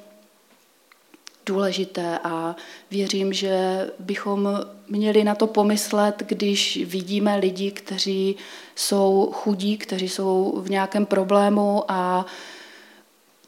důležité 1.47 2.19
a 2.25 2.57
věřím, 2.91 3.33
že 3.33 3.87
bychom 3.99 4.49
měli 4.89 5.25
na 5.25 5.35
to 5.35 5.47
pomyslet, 5.47 6.23
když 6.27 6.85
vidíme 6.85 7.37
lidi, 7.37 7.71
kteří 7.71 8.37
jsou 8.75 9.31
chudí, 9.33 9.79
kteří 9.79 10.09
jsou 10.09 10.61
v 10.65 10.71
nějakém 10.71 11.07
problému 11.07 11.85
a 11.89 12.27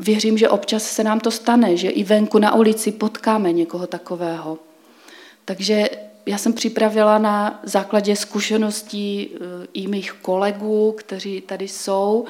věřím, 0.00 0.38
že 0.38 0.48
občas 0.48 0.82
se 0.82 1.04
nám 1.04 1.20
to 1.20 1.30
stane, 1.30 1.76
že 1.76 1.90
i 1.90 2.04
venku 2.04 2.38
na 2.38 2.54
ulici 2.54 2.92
potkáme 2.92 3.52
někoho 3.52 3.86
takového. 3.86 4.58
Takže 5.44 5.90
já 6.26 6.38
jsem 6.38 6.52
připravila 6.52 7.18
na 7.18 7.60
základě 7.62 8.16
zkušeností 8.16 9.30
eh, 9.34 9.38
i 9.72 9.86
mých 9.86 10.12
kolegů, 10.12 10.94
kteří 10.98 11.40
tady 11.40 11.68
jsou, 11.68 12.26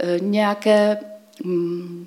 Eh, 0.00 0.18
nějaké 0.20 0.98
mm, 1.44 2.06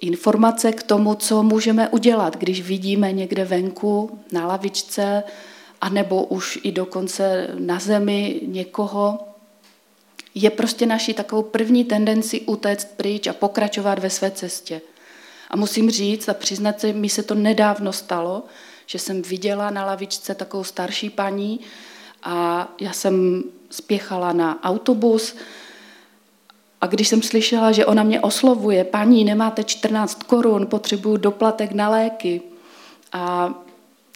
informace 0.00 0.72
k 0.72 0.82
tomu, 0.82 1.14
co 1.14 1.42
můžeme 1.42 1.88
udělat, 1.88 2.36
když 2.36 2.62
vidíme 2.62 3.12
někde 3.12 3.44
venku 3.44 4.20
na 4.32 4.46
lavičce, 4.46 5.22
anebo 5.80 6.24
už 6.24 6.58
i 6.62 6.72
dokonce 6.72 7.48
na 7.58 7.78
zemi 7.78 8.40
někoho, 8.46 9.18
je 10.34 10.50
prostě 10.50 10.86
naší 10.86 11.14
takovou 11.14 11.42
první 11.42 11.84
tendenci 11.84 12.40
utéct 12.40 12.88
pryč 12.96 13.26
a 13.26 13.32
pokračovat 13.32 13.98
ve 13.98 14.10
své 14.10 14.30
cestě. 14.30 14.80
A 15.50 15.56
musím 15.56 15.90
říct 15.90 16.28
a 16.28 16.34
přiznat 16.34 16.80
se, 16.80 16.92
mi 16.92 17.08
se 17.08 17.22
to 17.22 17.34
nedávno 17.34 17.92
stalo, 17.92 18.42
že 18.86 18.98
jsem 18.98 19.22
viděla 19.22 19.70
na 19.70 19.86
lavičce 19.86 20.34
takovou 20.34 20.64
starší 20.64 21.10
paní 21.10 21.60
a 22.22 22.68
já 22.80 22.92
jsem 22.92 23.44
spěchala 23.70 24.32
na 24.32 24.62
autobus, 24.62 25.36
a 26.80 26.86
když 26.86 27.08
jsem 27.08 27.22
slyšela, 27.22 27.72
že 27.72 27.86
ona 27.86 28.02
mě 28.02 28.20
oslovuje, 28.20 28.84
paní, 28.84 29.24
nemáte 29.24 29.64
14 29.64 30.22
korun, 30.22 30.66
potřebuju 30.66 31.16
doplatek 31.16 31.72
na 31.72 31.88
léky. 31.88 32.42
A 33.12 33.54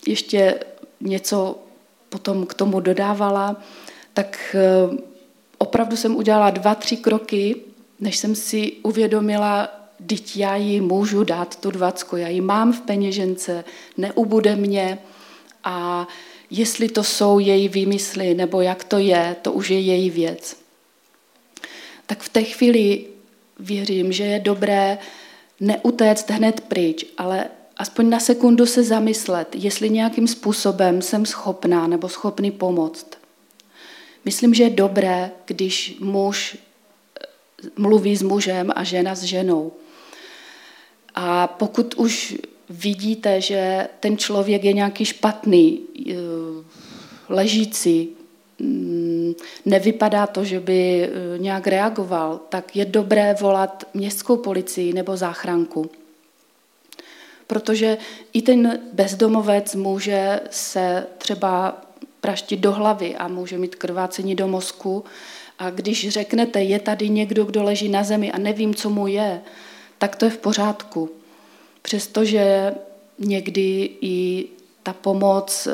ještě 0.06 0.60
něco 1.00 1.58
potom 2.08 2.46
k 2.46 2.54
tomu 2.54 2.80
dodávala, 2.80 3.56
tak 4.14 4.56
eh, 4.58 4.96
opravdu 5.58 5.96
jsem 5.96 6.16
udělala 6.16 6.50
dva, 6.50 6.74
tři 6.74 6.96
kroky, 6.96 7.56
než 8.00 8.16
jsem 8.16 8.34
si 8.34 8.72
uvědomila, 8.82 9.68
teď 10.06 10.36
já 10.36 10.56
jí 10.56 10.80
můžu 10.80 11.24
dát 11.24 11.56
tu 11.56 11.70
dvacku, 11.70 12.16
já 12.16 12.28
ji 12.28 12.40
mám 12.40 12.72
v 12.72 12.80
peněžence, 12.80 13.64
neubude 13.96 14.56
mě. 14.56 14.98
A 15.64 16.08
jestli 16.50 16.88
to 16.88 17.04
jsou 17.04 17.38
její 17.38 17.68
výmysly 17.68 18.34
nebo 18.34 18.60
jak 18.60 18.84
to 18.84 18.98
je, 18.98 19.36
to 19.42 19.52
už 19.52 19.70
je 19.70 19.80
její 19.80 20.10
věc 20.10 20.63
tak 22.06 22.22
v 22.22 22.28
té 22.28 22.42
chvíli 22.42 23.04
věřím, 23.58 24.12
že 24.12 24.24
je 24.24 24.38
dobré 24.38 24.98
neutéct 25.60 26.30
hned 26.30 26.60
pryč, 26.60 27.06
ale 27.18 27.48
aspoň 27.76 28.10
na 28.10 28.20
sekundu 28.20 28.66
se 28.66 28.82
zamyslet, 28.82 29.48
jestli 29.54 29.90
nějakým 29.90 30.28
způsobem 30.28 31.02
jsem 31.02 31.26
schopná 31.26 31.86
nebo 31.86 32.08
schopný 32.08 32.50
pomoct. 32.50 33.06
Myslím, 34.24 34.54
že 34.54 34.62
je 34.62 34.70
dobré, 34.70 35.30
když 35.44 35.96
muž 36.00 36.56
eh, 36.56 37.26
mluví 37.76 38.16
s 38.16 38.22
mužem 38.22 38.72
a 38.76 38.84
žena 38.84 39.14
s 39.14 39.22
ženou. 39.22 39.72
A 41.14 41.46
pokud 41.46 41.94
už 41.94 42.36
vidíte, 42.70 43.40
že 43.40 43.88
ten 44.00 44.18
člověk 44.18 44.64
je 44.64 44.72
nějaký 44.72 45.04
špatný, 45.04 45.80
eh, 46.10 46.14
ležící, 47.28 48.08
nevypadá 49.64 50.26
to, 50.26 50.44
že 50.44 50.60
by 50.60 51.02
eh, 51.02 51.38
nějak 51.38 51.66
reagoval, 51.66 52.40
tak 52.48 52.76
je 52.76 52.84
dobré 52.84 53.34
volat 53.40 53.84
městskou 53.94 54.36
policii 54.36 54.92
nebo 54.92 55.16
záchranku. 55.16 55.90
Protože 57.46 57.98
i 58.32 58.42
ten 58.42 58.78
bezdomovec 58.92 59.74
může 59.74 60.40
se 60.50 61.06
třeba 61.18 61.82
praštit 62.20 62.60
do 62.60 62.72
hlavy 62.72 63.16
a 63.16 63.28
může 63.28 63.58
mít 63.58 63.74
krvácení 63.74 64.34
do 64.34 64.48
mozku. 64.48 65.04
A 65.58 65.70
když 65.70 66.08
řeknete, 66.08 66.62
je 66.62 66.78
tady 66.80 67.08
někdo, 67.08 67.44
kdo 67.44 67.62
leží 67.62 67.88
na 67.88 68.02
zemi 68.02 68.32
a 68.32 68.38
nevím, 68.38 68.74
co 68.74 68.90
mu 68.90 69.06
je, 69.06 69.40
tak 69.98 70.16
to 70.16 70.24
je 70.24 70.30
v 70.30 70.38
pořádku. 70.38 71.10
Přestože 71.82 72.74
někdy 73.18 73.90
i 74.00 74.46
ta 74.82 74.92
pomoc 74.92 75.66
eh, 75.66 75.72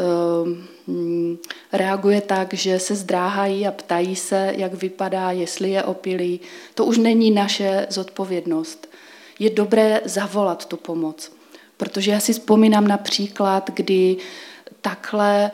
reaguje 1.72 2.20
tak, 2.20 2.54
že 2.54 2.78
se 2.78 2.94
zdráhají 2.94 3.66
a 3.66 3.72
ptají 3.72 4.16
se, 4.16 4.52
jak 4.56 4.74
vypadá, 4.74 5.30
jestli 5.30 5.70
je 5.70 5.82
opilý. 5.82 6.40
To 6.74 6.84
už 6.84 6.98
není 6.98 7.30
naše 7.30 7.86
zodpovědnost. 7.90 8.88
Je 9.38 9.50
dobré 9.50 10.00
zavolat 10.04 10.64
tu 10.64 10.76
pomoc. 10.76 11.32
Protože 11.76 12.10
já 12.10 12.20
si 12.20 12.32
vzpomínám 12.32 12.88
na 12.88 12.98
příklad, 12.98 13.70
kdy 13.74 14.16
takhle 14.80 15.50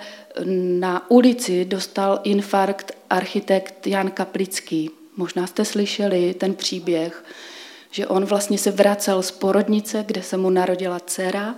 na 0.78 1.10
ulici 1.10 1.64
dostal 1.64 2.20
infarkt 2.24 2.92
architekt 3.10 3.86
Jan 3.86 4.10
Kaplický. 4.10 4.90
Možná 5.16 5.46
jste 5.46 5.64
slyšeli 5.64 6.34
ten 6.34 6.54
příběh, 6.54 7.24
že 7.90 8.06
on 8.06 8.24
vlastně 8.24 8.58
se 8.58 8.70
vracel 8.70 9.22
z 9.22 9.30
porodnice, 9.30 10.04
kde 10.06 10.22
se 10.22 10.36
mu 10.36 10.50
narodila 10.50 11.00
dcera 11.00 11.54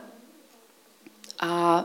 a 1.41 1.85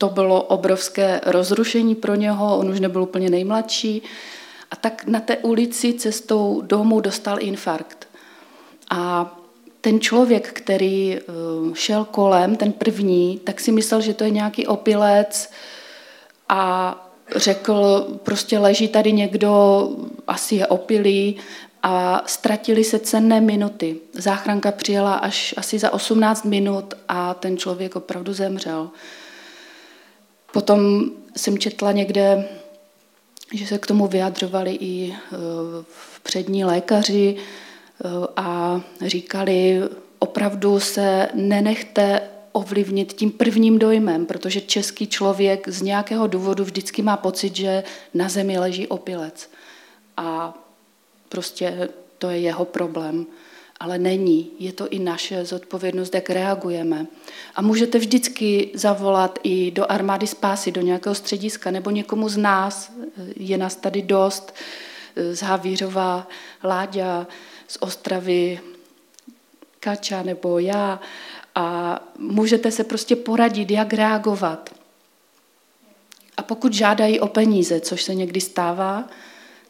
to 0.00 0.08
bylo 0.08 0.42
obrovské 0.42 1.20
rozrušení 1.26 1.94
pro 1.94 2.14
něho, 2.14 2.58
on 2.58 2.70
už 2.70 2.80
nebyl 2.80 3.02
úplně 3.02 3.30
nejmladší. 3.30 4.02
A 4.70 4.76
tak 4.76 5.06
na 5.06 5.20
té 5.20 5.36
ulici 5.36 5.92
cestou 5.92 6.60
domů 6.60 7.00
dostal 7.00 7.36
infarkt. 7.40 8.08
A 8.90 9.32
ten 9.80 10.00
člověk, 10.00 10.52
který 10.52 11.16
eh, 11.16 11.22
šel 11.74 12.04
kolem, 12.04 12.56
ten 12.56 12.72
první, 12.72 13.40
tak 13.44 13.60
si 13.60 13.72
myslel, 13.72 14.00
že 14.00 14.14
to 14.14 14.24
je 14.24 14.30
nějaký 14.30 14.66
opilec 14.66 15.50
a 16.48 16.94
řekl, 17.36 18.06
prostě 18.22 18.58
leží 18.58 18.88
tady 18.88 19.12
někdo, 19.12 19.88
asi 20.26 20.54
je 20.54 20.66
opilý 20.66 21.36
a 21.82 22.22
ztratili 22.26 22.84
se 22.84 22.98
cenné 22.98 23.40
minuty. 23.40 23.96
Záchranka 24.12 24.72
přijela 24.72 25.14
až 25.14 25.54
asi 25.56 25.78
za 25.78 25.92
18 25.92 26.44
minut 26.44 26.94
a 27.08 27.34
ten 27.34 27.56
člověk 27.56 27.96
opravdu 27.96 28.32
zemřel. 28.32 28.90
Potom 30.60 31.10
jsem 31.36 31.58
četla 31.58 31.92
někde, 31.92 32.48
že 33.52 33.66
se 33.66 33.78
k 33.78 33.86
tomu 33.86 34.06
vyjadřovali 34.06 34.78
i 34.80 35.14
přední 36.22 36.64
lékaři 36.64 37.36
a 38.36 38.80
říkali, 39.06 39.80
opravdu 40.18 40.80
se 40.80 41.28
nenechte 41.34 42.20
ovlivnit 42.52 43.12
tím 43.12 43.30
prvním 43.30 43.78
dojmem, 43.78 44.26
protože 44.26 44.60
český 44.60 45.06
člověk 45.06 45.68
z 45.68 45.82
nějakého 45.82 46.26
důvodu 46.26 46.64
vždycky 46.64 47.02
má 47.02 47.16
pocit, 47.16 47.56
že 47.56 47.84
na 48.14 48.28
zemi 48.28 48.58
leží 48.58 48.86
opilec. 48.86 49.50
A 50.16 50.54
prostě 51.28 51.88
to 52.18 52.30
je 52.30 52.38
jeho 52.38 52.64
problém. 52.64 53.26
Ale 53.80 53.98
není. 53.98 54.50
Je 54.58 54.72
to 54.72 54.88
i 54.88 54.98
naše 54.98 55.44
zodpovědnost, 55.44 56.14
jak 56.14 56.30
reagujeme. 56.30 57.06
A 57.54 57.62
můžete 57.62 57.98
vždycky 57.98 58.70
zavolat 58.74 59.38
i 59.42 59.70
do 59.70 59.92
armády 59.92 60.26
spásy, 60.26 60.72
do 60.72 60.80
nějakého 60.80 61.14
střediska, 61.14 61.70
nebo 61.70 61.90
někomu 61.90 62.28
z 62.28 62.36
nás, 62.36 62.92
je 63.36 63.58
nás 63.58 63.76
tady 63.76 64.02
dost, 64.02 64.54
z 65.32 65.42
Havířova, 65.42 66.28
Láďa, 66.64 67.26
z 67.68 67.78
Ostravy, 67.80 68.60
Kača 69.80 70.22
nebo 70.22 70.58
já, 70.58 71.00
a 71.54 71.98
můžete 72.18 72.70
se 72.70 72.84
prostě 72.84 73.16
poradit, 73.16 73.70
jak 73.70 73.92
reagovat. 73.92 74.70
A 76.36 76.42
pokud 76.42 76.72
žádají 76.72 77.20
o 77.20 77.28
peníze, 77.28 77.80
což 77.80 78.02
se 78.02 78.14
někdy 78.14 78.40
stává, 78.40 79.08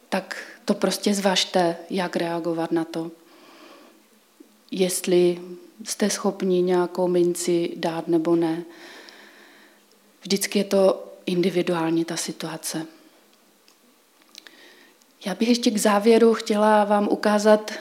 tak 0.09 0.43
to 0.65 0.73
prostě 0.73 1.13
zvažte, 1.13 1.75
jak 1.89 2.15
reagovat 2.15 2.71
na 2.71 2.83
to. 2.83 3.11
Jestli 4.71 5.41
jste 5.83 6.09
schopni 6.09 6.61
nějakou 6.61 7.07
minci 7.07 7.71
dát 7.75 8.07
nebo 8.07 8.35
ne. 8.35 8.63
Vždycky 10.21 10.59
je 10.59 10.65
to 10.65 11.03
individuální 11.25 12.05
ta 12.05 12.15
situace. 12.15 12.85
Já 15.25 15.35
bych 15.35 15.49
ještě 15.49 15.71
k 15.71 15.77
závěru 15.77 16.33
chtěla 16.33 16.83
vám 16.83 17.07
ukázat 17.07 17.71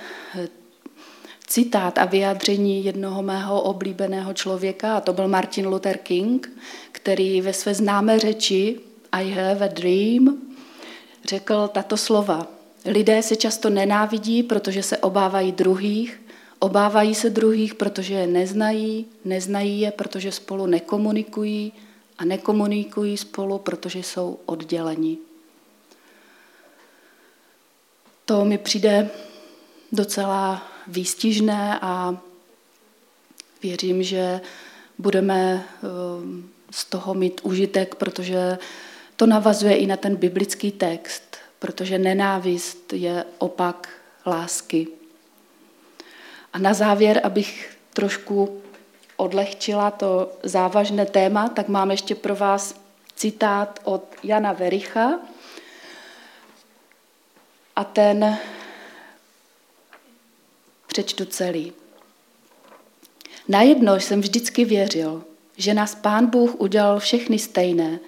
citát 1.46 1.98
a 1.98 2.05
vyjádření 2.05 2.85
jednoho 2.85 3.22
mého 3.22 3.62
oblíbeného 3.62 4.35
člověka, 4.35 4.96
a 4.96 5.00
to 5.00 5.12
byl 5.12 5.29
Martin 5.29 5.66
Luther 5.66 5.98
King, 5.98 6.50
který 6.92 7.40
ve 7.40 7.53
své 7.53 7.74
známé 7.74 8.18
řeči 8.18 8.81
I 9.12 9.31
have 9.31 9.64
a 9.64 9.68
dream 9.68 10.42
řekl 11.24 11.68
tato 11.68 11.96
slova. 11.96 12.46
Lidé 12.85 13.22
se 13.22 13.37
často 13.37 13.70
nenávidí, 13.70 14.42
protože 14.42 14.83
se 14.83 14.98
obávají 14.98 15.53
druhých, 15.53 16.19
obávají 16.61 17.14
se 17.14 17.31
druhých, 17.31 17.75
protože 17.75 18.14
je 18.14 18.27
neznají, 18.27 19.07
neznají 19.25 19.81
je, 19.81 19.90
protože 19.90 20.33
spolu 20.33 20.66
nekomunikují 20.66 21.73
a 22.18 22.25
nekomunikují 22.25 23.16
spolu, 23.16 23.59
protože 23.59 23.99
jsou 23.99 24.38
odděleni. 24.46 25.18
To 28.25 28.44
mi 28.44 28.59
přijde 28.59 29.11
docela 29.92 30.62
výstižné 30.87 31.79
a 31.83 32.20
věřím, 33.62 34.03
že 34.03 34.40
budeme 34.99 35.64
eh, 35.64 35.87
z 36.70 36.85
toho 36.85 37.14
mít 37.14 37.40
užitek, 37.42 37.94
protože 37.94 38.59
to 39.16 39.27
navazuje 39.27 39.77
i 39.77 39.87
na 39.87 39.96
ten 39.96 40.16
biblický 40.16 40.73
text, 40.73 41.37
protože 41.59 41.99
nenávist 41.99 42.92
je 42.92 43.25
opak 43.38 43.88
lásky. 44.27 44.99
A 46.52 46.58
na 46.58 46.74
závěr, 46.74 47.20
abych 47.24 47.76
trošku 47.92 48.62
odlehčila 49.16 49.90
to 49.90 50.32
závažné 50.42 51.06
téma, 51.06 51.48
tak 51.48 51.68
mám 51.68 51.90
ještě 51.90 52.14
pro 52.14 52.36
vás 52.36 52.80
citát 53.16 53.80
od 53.84 54.04
Jana 54.22 54.52
Vericha. 54.52 55.18
A 57.76 57.84
ten 57.84 58.38
Přečtu 60.90 61.24
celý. 61.24 61.72
Najednou 63.48 63.94
jsem 63.94 64.20
vždycky 64.20 64.64
věřil, 64.64 65.24
že 65.56 65.74
nás 65.74 65.94
pán 65.94 66.26
Bůh 66.26 66.60
udělal 66.60 67.00
všechny 67.00 67.38
stejné. 67.38 67.98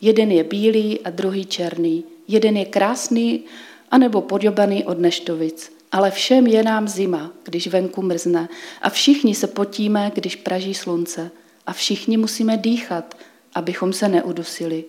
Jeden 0.00 0.30
je 0.30 0.44
bílý 0.44 1.00
a 1.00 1.10
druhý 1.10 1.46
černý. 1.46 2.04
Jeden 2.28 2.56
je 2.56 2.64
krásný 2.64 3.44
anebo 3.90 4.22
podobaný 4.22 4.84
od 4.84 4.98
neštovic. 4.98 5.81
Ale 5.92 6.10
všem 6.10 6.46
je 6.46 6.62
nám 6.62 6.88
zima, 6.88 7.32
když 7.44 7.66
venku 7.66 8.02
mrzne. 8.02 8.48
A 8.82 8.90
všichni 8.90 9.34
se 9.34 9.46
potíme, 9.46 10.12
když 10.14 10.36
praží 10.36 10.74
slunce. 10.74 11.30
A 11.66 11.72
všichni 11.72 12.16
musíme 12.16 12.56
dýchat, 12.56 13.16
abychom 13.54 13.92
se 13.92 14.08
neudusili. 14.08 14.84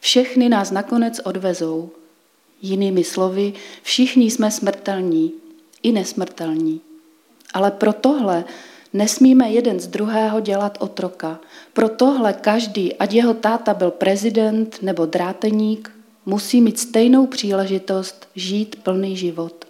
Všechny 0.00 0.48
nás 0.48 0.70
nakonec 0.70 1.20
odvezou. 1.24 1.90
Jinými 2.62 3.04
slovy, 3.04 3.52
všichni 3.82 4.30
jsme 4.30 4.50
smrtelní 4.50 5.32
i 5.82 5.92
nesmrtelní. 5.92 6.80
Ale 7.54 7.70
pro 7.70 7.92
tohle 7.92 8.44
nesmíme 8.92 9.50
jeden 9.50 9.80
z 9.80 9.86
druhého 9.86 10.40
dělat 10.40 10.78
otroka. 10.80 11.40
Pro 11.72 11.88
tohle 11.88 12.32
každý, 12.32 12.94
ať 12.94 13.12
jeho 13.12 13.34
táta 13.34 13.74
byl 13.74 13.90
prezident 13.90 14.78
nebo 14.82 15.06
dráteník, 15.06 15.92
musí 16.26 16.60
mít 16.60 16.78
stejnou 16.78 17.26
příležitost 17.26 18.28
žít 18.34 18.76
plný 18.82 19.16
život. 19.16 19.67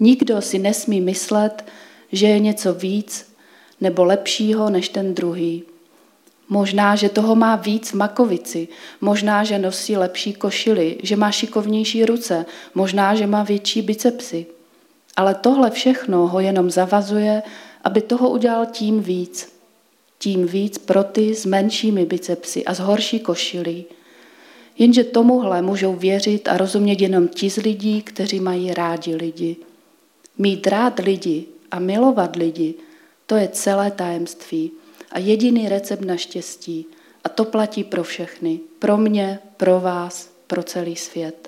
Nikdo 0.00 0.42
si 0.42 0.58
nesmí 0.58 1.00
myslet, 1.00 1.64
že 2.12 2.26
je 2.26 2.38
něco 2.38 2.74
víc 2.74 3.36
nebo 3.80 4.04
lepšího 4.04 4.70
než 4.70 4.88
ten 4.88 5.14
druhý. 5.14 5.62
Možná, 6.48 6.96
že 6.96 7.08
toho 7.08 7.34
má 7.34 7.56
víc 7.56 7.90
v 7.90 7.94
makovici, 7.94 8.68
možná, 9.00 9.44
že 9.44 9.58
nosí 9.58 9.96
lepší 9.96 10.32
košily, 10.32 10.96
že 11.02 11.16
má 11.16 11.30
šikovnější 11.30 12.04
ruce, 12.04 12.46
možná, 12.74 13.14
že 13.14 13.26
má 13.26 13.42
větší 13.42 13.82
bicepsy. 13.82 14.46
Ale 15.16 15.34
tohle 15.34 15.70
všechno 15.70 16.26
ho 16.26 16.40
jenom 16.40 16.70
zavazuje, 16.70 17.42
aby 17.84 18.00
toho 18.00 18.30
udělal 18.30 18.66
tím 18.66 19.00
víc. 19.00 19.52
Tím 20.18 20.46
víc 20.46 20.78
pro 20.78 21.04
ty 21.04 21.34
s 21.34 21.46
menšími 21.46 22.06
bicepsy 22.06 22.64
a 22.64 22.74
s 22.74 22.78
horší 22.78 23.20
košilí. 23.20 23.84
Jenže 24.78 25.04
tomuhle 25.04 25.62
můžou 25.62 25.94
věřit 25.94 26.48
a 26.48 26.56
rozumět 26.56 27.00
jenom 27.00 27.28
ti 27.28 27.50
z 27.50 27.56
lidí, 27.56 28.02
kteří 28.02 28.40
mají 28.40 28.74
rádi 28.74 29.14
lidi. 29.14 29.56
Mít 30.38 30.66
rád 30.66 30.98
lidi 30.98 31.46
a 31.70 31.78
milovat 31.78 32.36
lidi, 32.36 32.74
to 33.26 33.36
je 33.36 33.48
celé 33.48 33.90
tajemství 33.90 34.72
a 35.10 35.18
jediný 35.18 35.68
recept 35.68 36.04
na 36.04 36.16
štěstí. 36.16 36.86
A 37.24 37.28
to 37.28 37.44
platí 37.44 37.84
pro 37.84 38.04
všechny. 38.04 38.60
Pro 38.78 38.96
mě, 38.96 39.38
pro 39.56 39.80
vás, 39.80 40.30
pro 40.46 40.62
celý 40.62 40.96
svět. 40.96 41.45